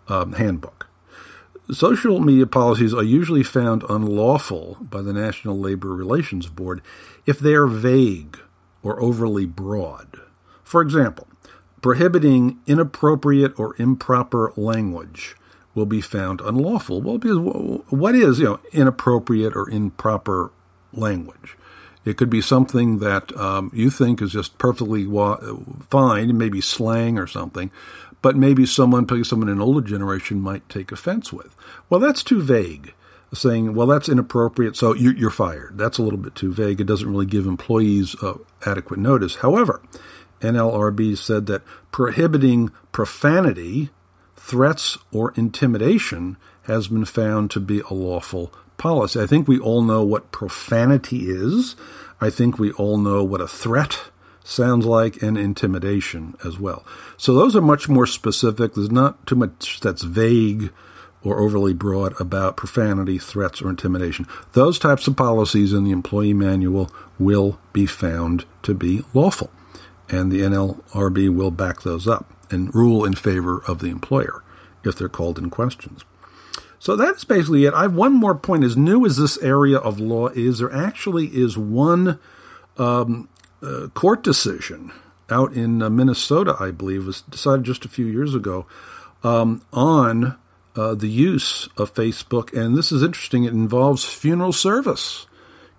um, 0.07 0.33
handbook. 0.33 0.87
Social 1.71 2.19
media 2.19 2.47
policies 2.47 2.93
are 2.93 3.03
usually 3.03 3.43
found 3.43 3.83
unlawful 3.89 4.77
by 4.81 5.01
the 5.01 5.13
National 5.13 5.57
Labor 5.57 5.93
Relations 5.93 6.47
Board 6.47 6.81
if 7.25 7.39
they 7.39 7.53
are 7.53 7.67
vague 7.67 8.37
or 8.83 9.01
overly 9.01 9.45
broad. 9.45 10.20
For 10.71 10.81
example, 10.81 11.27
prohibiting 11.81 12.59
inappropriate 12.65 13.59
or 13.59 13.75
improper 13.77 14.53
language 14.55 15.35
will 15.75 15.85
be 15.85 15.99
found 15.99 16.39
unlawful. 16.39 17.01
Well, 17.01 17.17
because 17.17 17.39
what 17.89 18.15
is 18.15 18.39
you 18.39 18.45
know 18.45 18.59
inappropriate 18.71 19.53
or 19.53 19.69
improper 19.69 20.49
language? 20.93 21.57
It 22.05 22.15
could 22.15 22.29
be 22.29 22.39
something 22.39 22.99
that 22.99 23.35
um, 23.37 23.69
you 23.73 23.89
think 23.89 24.21
is 24.21 24.31
just 24.31 24.57
perfectly 24.59 25.05
wa- 25.05 25.41
fine, 25.89 26.37
maybe 26.37 26.61
slang 26.61 27.19
or 27.19 27.27
something, 27.27 27.69
but 28.21 28.37
maybe 28.37 28.65
someone, 28.65 29.05
someone 29.25 29.49
in 29.49 29.55
an 29.55 29.61
older 29.61 29.85
generation 29.85 30.39
might 30.39 30.69
take 30.69 30.93
offense 30.93 31.33
with. 31.33 31.53
Well, 31.89 31.99
that's 31.99 32.23
too 32.23 32.41
vague. 32.41 32.93
Saying, 33.33 33.75
well, 33.75 33.87
that's 33.87 34.09
inappropriate, 34.09 34.75
so 34.75 34.93
you're 34.93 35.29
fired. 35.29 35.77
That's 35.77 35.97
a 35.97 36.03
little 36.03 36.19
bit 36.19 36.35
too 36.35 36.51
vague. 36.51 36.81
It 36.81 36.83
doesn't 36.87 37.09
really 37.09 37.25
give 37.25 37.45
employees 37.45 38.13
uh, 38.21 38.33
adequate 38.65 38.99
notice. 38.99 39.35
However, 39.35 39.81
NLRB 40.41 41.17
said 41.17 41.45
that 41.47 41.63
prohibiting 41.91 42.71
profanity, 42.91 43.89
threats, 44.35 44.97
or 45.11 45.33
intimidation 45.35 46.37
has 46.63 46.87
been 46.87 47.05
found 47.05 47.51
to 47.51 47.59
be 47.59 47.81
a 47.81 47.93
lawful 47.93 48.53
policy. 48.77 49.19
I 49.19 49.27
think 49.27 49.47
we 49.47 49.59
all 49.59 49.81
know 49.81 50.03
what 50.03 50.31
profanity 50.31 51.29
is. 51.29 51.75
I 52.19 52.29
think 52.29 52.57
we 52.57 52.71
all 52.73 52.97
know 52.97 53.23
what 53.23 53.41
a 53.41 53.47
threat 53.47 54.11
sounds 54.43 54.85
like 54.85 55.21
and 55.21 55.37
intimidation 55.37 56.35
as 56.43 56.59
well. 56.59 56.85
So 57.17 57.33
those 57.33 57.55
are 57.55 57.61
much 57.61 57.87
more 57.87 58.07
specific. 58.07 58.73
There's 58.73 58.91
not 58.91 59.25
too 59.27 59.35
much 59.35 59.79
that's 59.79 60.03
vague 60.03 60.71
or 61.23 61.39
overly 61.39 61.73
broad 61.73 62.19
about 62.19 62.57
profanity, 62.57 63.19
threats, 63.19 63.61
or 63.61 63.69
intimidation. 63.69 64.25
Those 64.53 64.79
types 64.79 65.07
of 65.07 65.15
policies 65.15 65.71
in 65.71 65.83
the 65.83 65.91
employee 65.91 66.33
manual 66.33 66.91
will 67.19 67.59
be 67.73 67.85
found 67.85 68.45
to 68.63 68.73
be 68.73 69.03
lawful 69.13 69.51
and 70.11 70.31
the 70.31 70.41
NLRB 70.41 71.33
will 71.33 71.51
back 71.51 71.81
those 71.81 72.07
up 72.07 72.31
and 72.51 72.73
rule 72.75 73.05
in 73.05 73.13
favor 73.13 73.63
of 73.67 73.79
the 73.79 73.87
employer 73.87 74.43
if 74.83 74.95
they're 74.95 75.09
called 75.09 75.37
in 75.37 75.49
questions. 75.49 76.03
So 76.79 76.95
that's 76.95 77.23
basically 77.23 77.65
it. 77.65 77.73
I 77.73 77.83
have 77.83 77.95
one 77.95 78.13
more 78.13 78.35
point. 78.35 78.63
As 78.63 78.75
new 78.75 79.05
as 79.05 79.17
this 79.17 79.37
area 79.37 79.77
of 79.77 79.99
law 79.99 80.29
is, 80.29 80.59
there 80.59 80.73
actually 80.73 81.27
is 81.27 81.57
one 81.57 82.19
um, 82.77 83.29
uh, 83.61 83.87
court 83.93 84.23
decision 84.23 84.91
out 85.29 85.53
in 85.53 85.81
uh, 85.81 85.89
Minnesota, 85.89 86.55
I 86.59 86.71
believe, 86.71 87.05
was 87.05 87.21
decided 87.21 87.65
just 87.65 87.85
a 87.85 87.89
few 87.89 88.05
years 88.05 88.33
ago 88.33 88.65
um, 89.23 89.61
on 89.71 90.37
uh, 90.75 90.95
the 90.95 91.07
use 91.07 91.69
of 91.77 91.93
Facebook. 91.93 92.51
And 92.53 92.75
this 92.75 92.91
is 92.91 93.03
interesting. 93.03 93.43
It 93.43 93.53
involves 93.53 94.03
funeral 94.03 94.51
service, 94.51 95.27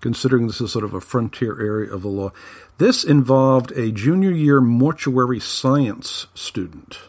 considering 0.03 0.45
this 0.45 0.59
is 0.59 0.71
sort 0.71 0.83
of 0.83 0.93
a 0.93 1.01
frontier 1.01 1.59
area 1.59 1.91
of 1.91 2.01
the 2.01 2.09
law. 2.09 2.31
This 2.77 3.05
involved 3.05 3.71
a 3.71 3.89
junior 3.89 4.31
year 4.31 4.59
mortuary 4.59 5.39
science 5.39 6.27
student. 6.35 6.99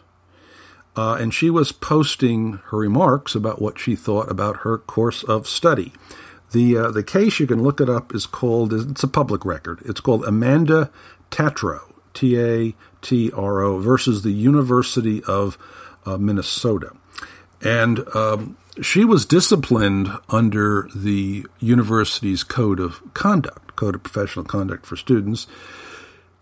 Uh, 0.95 1.17
and 1.19 1.33
she 1.33 1.49
was 1.49 1.73
posting 1.73 2.61
her 2.67 2.77
remarks 2.77 3.35
about 3.35 3.61
what 3.61 3.77
she 3.77 3.97
thought 3.97 4.31
about 4.31 4.61
her 4.61 4.77
course 4.77 5.23
of 5.23 5.45
study. 5.45 5.91
The 6.53 6.77
uh, 6.77 6.91
the 6.91 7.03
case 7.03 7.37
you 7.37 7.47
can 7.47 7.61
look 7.61 7.81
it 7.81 7.89
up 7.89 8.15
is 8.15 8.25
called 8.25 8.71
it's 8.71 9.03
a 9.03 9.09
public 9.09 9.43
record. 9.43 9.81
It's 9.83 9.99
called 9.99 10.23
Amanda 10.23 10.89
Tatro 11.29 11.81
T 12.13 12.39
A 12.39 12.73
T 13.01 13.29
R 13.33 13.61
O 13.61 13.79
versus 13.79 14.23
the 14.23 14.31
University 14.31 15.21
of 15.25 15.57
uh, 16.05 16.17
Minnesota, 16.17 16.91
and 17.61 18.07
um, 18.15 18.55
she 18.81 19.05
was 19.05 19.25
disciplined 19.25 20.09
under 20.29 20.89
the 20.93 21.45
university's 21.59 22.43
code 22.43 22.79
of 22.79 23.01
conduct. 23.13 23.75
Code 23.75 23.95
of 23.95 24.03
Professional 24.03 24.45
Conduct 24.45 24.85
for 24.85 24.95
Students. 24.95 25.47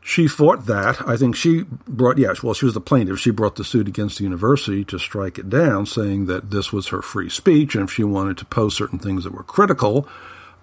She 0.01 0.27
fought 0.27 0.65
that. 0.65 1.07
I 1.07 1.15
think 1.15 1.35
she 1.35 1.63
brought, 1.87 2.17
yes, 2.17 2.43
well, 2.43 2.53
she 2.53 2.65
was 2.65 2.73
the 2.73 2.81
plaintiff. 2.81 3.19
She 3.19 3.31
brought 3.31 3.55
the 3.55 3.63
suit 3.63 3.87
against 3.87 4.17
the 4.17 4.25
university 4.25 4.83
to 4.85 4.99
strike 4.99 5.39
it 5.39 5.49
down, 5.49 5.85
saying 5.85 6.25
that 6.25 6.51
this 6.51 6.73
was 6.73 6.89
her 6.89 7.01
free 7.01 7.29
speech, 7.29 7.73
and 7.73 7.85
if 7.85 7.93
she 7.93 8.03
wanted 8.03 8.37
to 8.37 8.45
post 8.45 8.77
certain 8.77 8.99
things 8.99 9.23
that 9.23 9.33
were 9.33 9.43
critical 9.43 10.07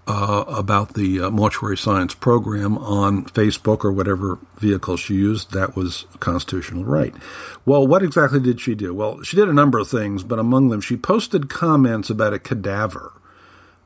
uh, 0.06 0.44
about 0.48 0.94
the 0.94 1.20
uh, 1.20 1.30
mortuary 1.30 1.76
science 1.76 2.14
program 2.14 2.78
on 2.78 3.24
Facebook 3.26 3.84
or 3.84 3.92
whatever 3.92 4.38
vehicle 4.58 4.96
she 4.96 5.14
used, 5.14 5.52
that 5.52 5.76
was 5.76 6.06
constitutional 6.18 6.84
right. 6.84 7.14
Well, 7.64 7.86
what 7.86 8.02
exactly 8.02 8.40
did 8.40 8.60
she 8.60 8.74
do? 8.74 8.94
Well, 8.94 9.22
she 9.22 9.36
did 9.36 9.48
a 9.48 9.52
number 9.52 9.78
of 9.78 9.88
things, 9.88 10.22
but 10.24 10.38
among 10.38 10.70
them, 10.70 10.80
she 10.80 10.96
posted 10.96 11.48
comments 11.48 12.10
about 12.10 12.34
a 12.34 12.38
cadaver 12.38 13.12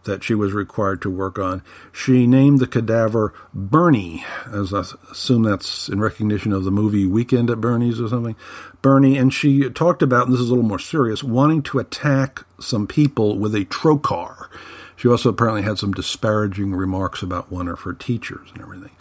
that 0.05 0.23
she 0.23 0.35
was 0.35 0.53
required 0.53 1.03
to 1.03 1.11
work 1.11 1.39
on. 1.39 1.63
She 1.93 2.27
named 2.27 2.59
the 2.59 2.67
cadaver 2.67 3.35
Bernie, 3.53 4.25
as 4.51 4.73
I 4.73 4.85
assume 5.11 5.43
that's 5.43 5.89
in 5.89 6.01
recognition 6.01 6.53
of 6.53 6.65
the 6.65 6.71
movie 6.71 7.07
Weekend 7.07 7.51
at 7.51 7.61
Bernie's 7.61 8.01
or 8.01 8.09
something. 8.09 8.37
Bernie, 8.83 9.17
and 9.17 9.33
she 9.33 9.69
talked 9.71 10.03
about, 10.03 10.27
and 10.27 10.35
this 10.35 10.41
is 10.41 10.49
a 10.49 10.55
little 10.55 10.69
more 10.69 10.79
serious, 10.79 11.25
wanting 11.25 11.63
to 11.65 11.79
attack 11.79 12.45
some 12.61 12.87
people 12.87 13.39
with 13.39 13.55
a 13.55 13.65
trocar. 13.65 14.49
She 15.05 15.11
also 15.11 15.29
apparently 15.29 15.61
had 15.61 15.77
some 15.77 15.93
disparaging 15.93 16.75
remarks 16.75 17.21
about 17.21 17.53
one 17.53 17.69
of 17.69 17.83
her 17.83 17.93
teachers 17.93 18.49
and 18.55 18.63
everything. 18.63 18.93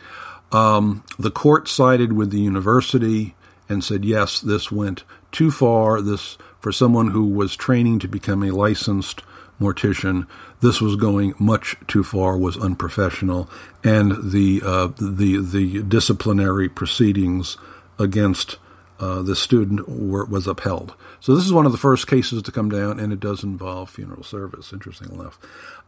Um, 0.51 1.05
the 1.17 1.31
court 1.31 1.69
sided 1.69 2.11
with 2.11 2.29
the 2.29 2.41
university 2.41 3.35
and 3.69 3.81
said, 3.81 4.03
yes, 4.03 4.41
this 4.41 4.69
went 4.69 5.05
too 5.31 5.49
far. 5.49 6.01
This, 6.01 6.37
for 6.59 6.73
someone 6.73 7.11
who 7.11 7.25
was 7.25 7.55
training 7.55 7.99
to 7.99 8.09
become 8.09 8.43
a 8.43 8.51
licensed 8.51 9.23
mortician. 9.61 10.27
This 10.59 10.81
was 10.81 10.97
going 10.97 11.35
much 11.39 11.77
too 11.87 12.03
far, 12.03 12.37
was 12.37 12.57
unprofessional, 12.57 13.49
and 13.81 14.31
the 14.33 14.61
uh, 14.61 14.87
the 14.99 15.37
the 15.37 15.83
disciplinary 15.83 16.67
proceedings 16.67 17.55
against 17.97 18.57
uh, 18.99 19.21
the 19.21 19.35
student 19.35 19.87
were, 19.89 20.25
was 20.25 20.47
upheld. 20.47 20.93
So 21.19 21.35
this 21.35 21.45
is 21.45 21.53
one 21.53 21.65
of 21.65 21.71
the 21.71 21.77
first 21.77 22.07
cases 22.07 22.41
to 22.43 22.51
come 22.51 22.69
down, 22.69 22.99
and 22.99 23.11
it 23.11 23.19
does 23.19 23.43
involve 23.43 23.89
funeral 23.89 24.23
service. 24.23 24.71
Interesting 24.71 25.11
enough. 25.11 25.39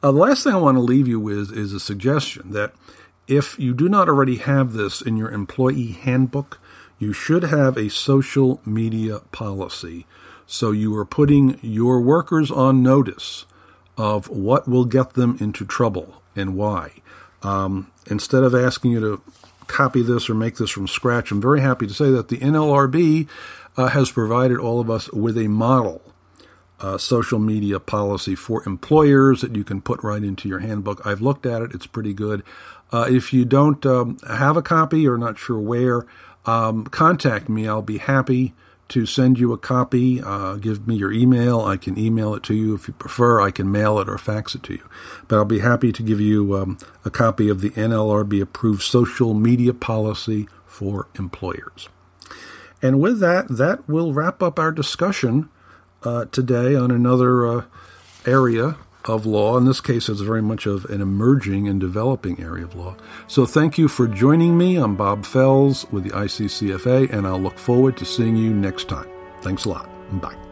Uh, 0.02 0.12
the 0.12 0.18
last 0.18 0.44
thing 0.44 0.54
I 0.54 0.58
want 0.58 0.78
to 0.78 0.82
leave 0.82 1.08
you 1.08 1.20
with 1.20 1.56
is 1.56 1.74
a 1.74 1.80
suggestion 1.80 2.52
that 2.52 2.74
if 3.28 3.58
you 3.58 3.74
do 3.74 3.90
not 3.90 4.08
already 4.08 4.38
have 4.38 4.74
this 4.74 5.02
in 5.02 5.18
your 5.18 5.32
employee 5.32 5.92
handbook, 5.92 6.60
you 7.00 7.12
should 7.12 7.44
have 7.44 7.78
a 7.78 7.90
social 7.90 8.62
media 8.66 9.20
policy. 9.32 10.06
So 10.48 10.72
you 10.72 10.96
are 10.98 11.06
putting 11.06 11.60
your 11.62 12.00
workers 12.00 12.52
on 12.52 12.84
notice 12.84 13.46
of 13.98 14.30
what 14.30 14.68
will 14.68 14.86
get 14.86 15.14
them 15.14 15.38
into 15.40 15.66
trouble 15.66 16.22
and 16.36 16.56
why. 16.56 16.92
Um, 17.42 17.92
instead 18.08 18.44
of 18.44 18.54
asking 18.54 18.92
you 18.92 19.00
to 19.00 19.22
copy 19.68 20.02
this 20.02 20.30
or 20.30 20.36
make 20.36 20.56
this 20.56 20.70
from 20.70 20.88
scratch, 20.88 21.32
I'm 21.32 21.42
very 21.42 21.62
happy 21.62 21.88
to 21.88 21.94
say 21.94 22.10
that 22.12 22.30
the 22.30 22.38
NLRB 22.38 23.28
uh, 23.78 23.88
has 23.88 24.12
provided 24.12 24.58
all 24.58 24.80
of 24.80 24.90
us 24.90 25.12
with 25.12 25.38
a 25.38 25.48
model 25.48 26.02
uh, 26.80 26.98
social 26.98 27.40
media 27.40 27.80
policy 27.80 28.36
for 28.36 28.62
employers 28.66 29.42
that 29.42 29.56
you 29.56 29.64
can 29.64 29.82
put 29.82 30.04
right 30.04 30.24
into 30.24 30.48
your 30.48 30.60
handbook. 30.60 31.06
I've 31.06 31.22
looked 31.22 31.46
at 31.46 31.62
it, 31.62 31.74
it's 31.74 31.88
pretty 31.88 32.14
good. 32.14 32.44
Uh, 32.92 33.08
if 33.10 33.34
you 33.34 33.46
don't 33.46 33.86
um, 33.86 34.18
have 34.28 34.58
a 34.58 34.62
copy 34.62 35.08
or 35.08 35.18
not 35.18 35.38
sure 35.38 35.60
where, 35.60 36.06
um, 36.46 36.86
contact 36.86 37.50
me. 37.50 37.68
I'll 37.68 37.82
be 37.82 37.98
happy 37.98 38.54
to 38.90 39.06
send 39.06 39.40
you 39.40 39.52
a 39.52 39.58
copy. 39.58 40.22
Uh, 40.22 40.56
give 40.56 40.88
me 40.88 40.96
your 40.96 41.12
email. 41.12 41.62
I 41.62 41.78
can 41.78 41.98
email 41.98 42.36
it 42.36 42.44
to 42.44 42.54
you 42.54 42.76
if 42.76 42.88
you 42.88 42.94
prefer. 42.94 43.42
I 43.42 43.52
can 43.52 43.72
mail 43.72 44.00
it 44.00 44.08
or 44.08 44.18
fax 44.18 44.56
it 44.56 44.64
to 44.64 44.74
you. 44.74 44.88
But 45.28 45.38
I'll 45.38 45.46
be 45.46 45.60
happy 45.60 45.92
to 45.92 46.04
give 46.04 46.22
you 46.22 46.56
um, 46.56 46.78
a 47.04 47.10
copy 47.10 47.50
of 47.50 47.62
the 47.62 47.72
NLRB 47.72 48.42
approved 48.42 48.84
social 48.84 49.34
media 49.34 49.74
policy 49.74 50.48
for 50.66 51.08
employers. 51.16 51.90
And 52.82 53.00
with 53.00 53.20
that, 53.22 53.48
that 53.50 53.88
will 53.90 54.14
wrap 54.14 54.44
up 54.44 54.60
our 54.60 54.72
discussion 54.72 55.50
uh, 56.04 56.26
today 56.26 56.76
on 56.76 56.92
another 56.92 57.48
uh, 57.48 57.64
area 58.26 58.78
of 59.08 59.26
law. 59.26 59.58
In 59.58 59.66
this 59.66 59.82
case, 59.82 60.10
it's 60.10 60.22
very 60.22 60.42
much 60.42 60.66
of 60.66 60.86
an 60.86 61.02
emerging 61.02 61.68
and 61.68 61.80
developing 61.80 62.42
area 62.42 62.66
of 62.66 62.76
law. 62.76 62.96
So 63.28 63.46
thank 63.46 63.78
you 63.78 63.88
for 63.88 64.08
joining 64.08 64.58
me. 64.58 64.78
I'm 64.78 64.96
Bob 64.96 65.26
Fells 65.26 65.86
with 65.92 66.04
the 66.04 66.12
ICCFA, 66.12 67.12
and 67.12 67.26
I'll 67.26 67.42
look 67.42 67.58
forward 67.58 67.98
to 67.98 68.06
seeing 68.06 68.36
you 68.36 68.54
next 68.54 68.90
time. 68.90 69.08
Thanks 69.42 69.66
a 69.66 69.70
lot. 69.70 69.90
Bye. 70.22 70.45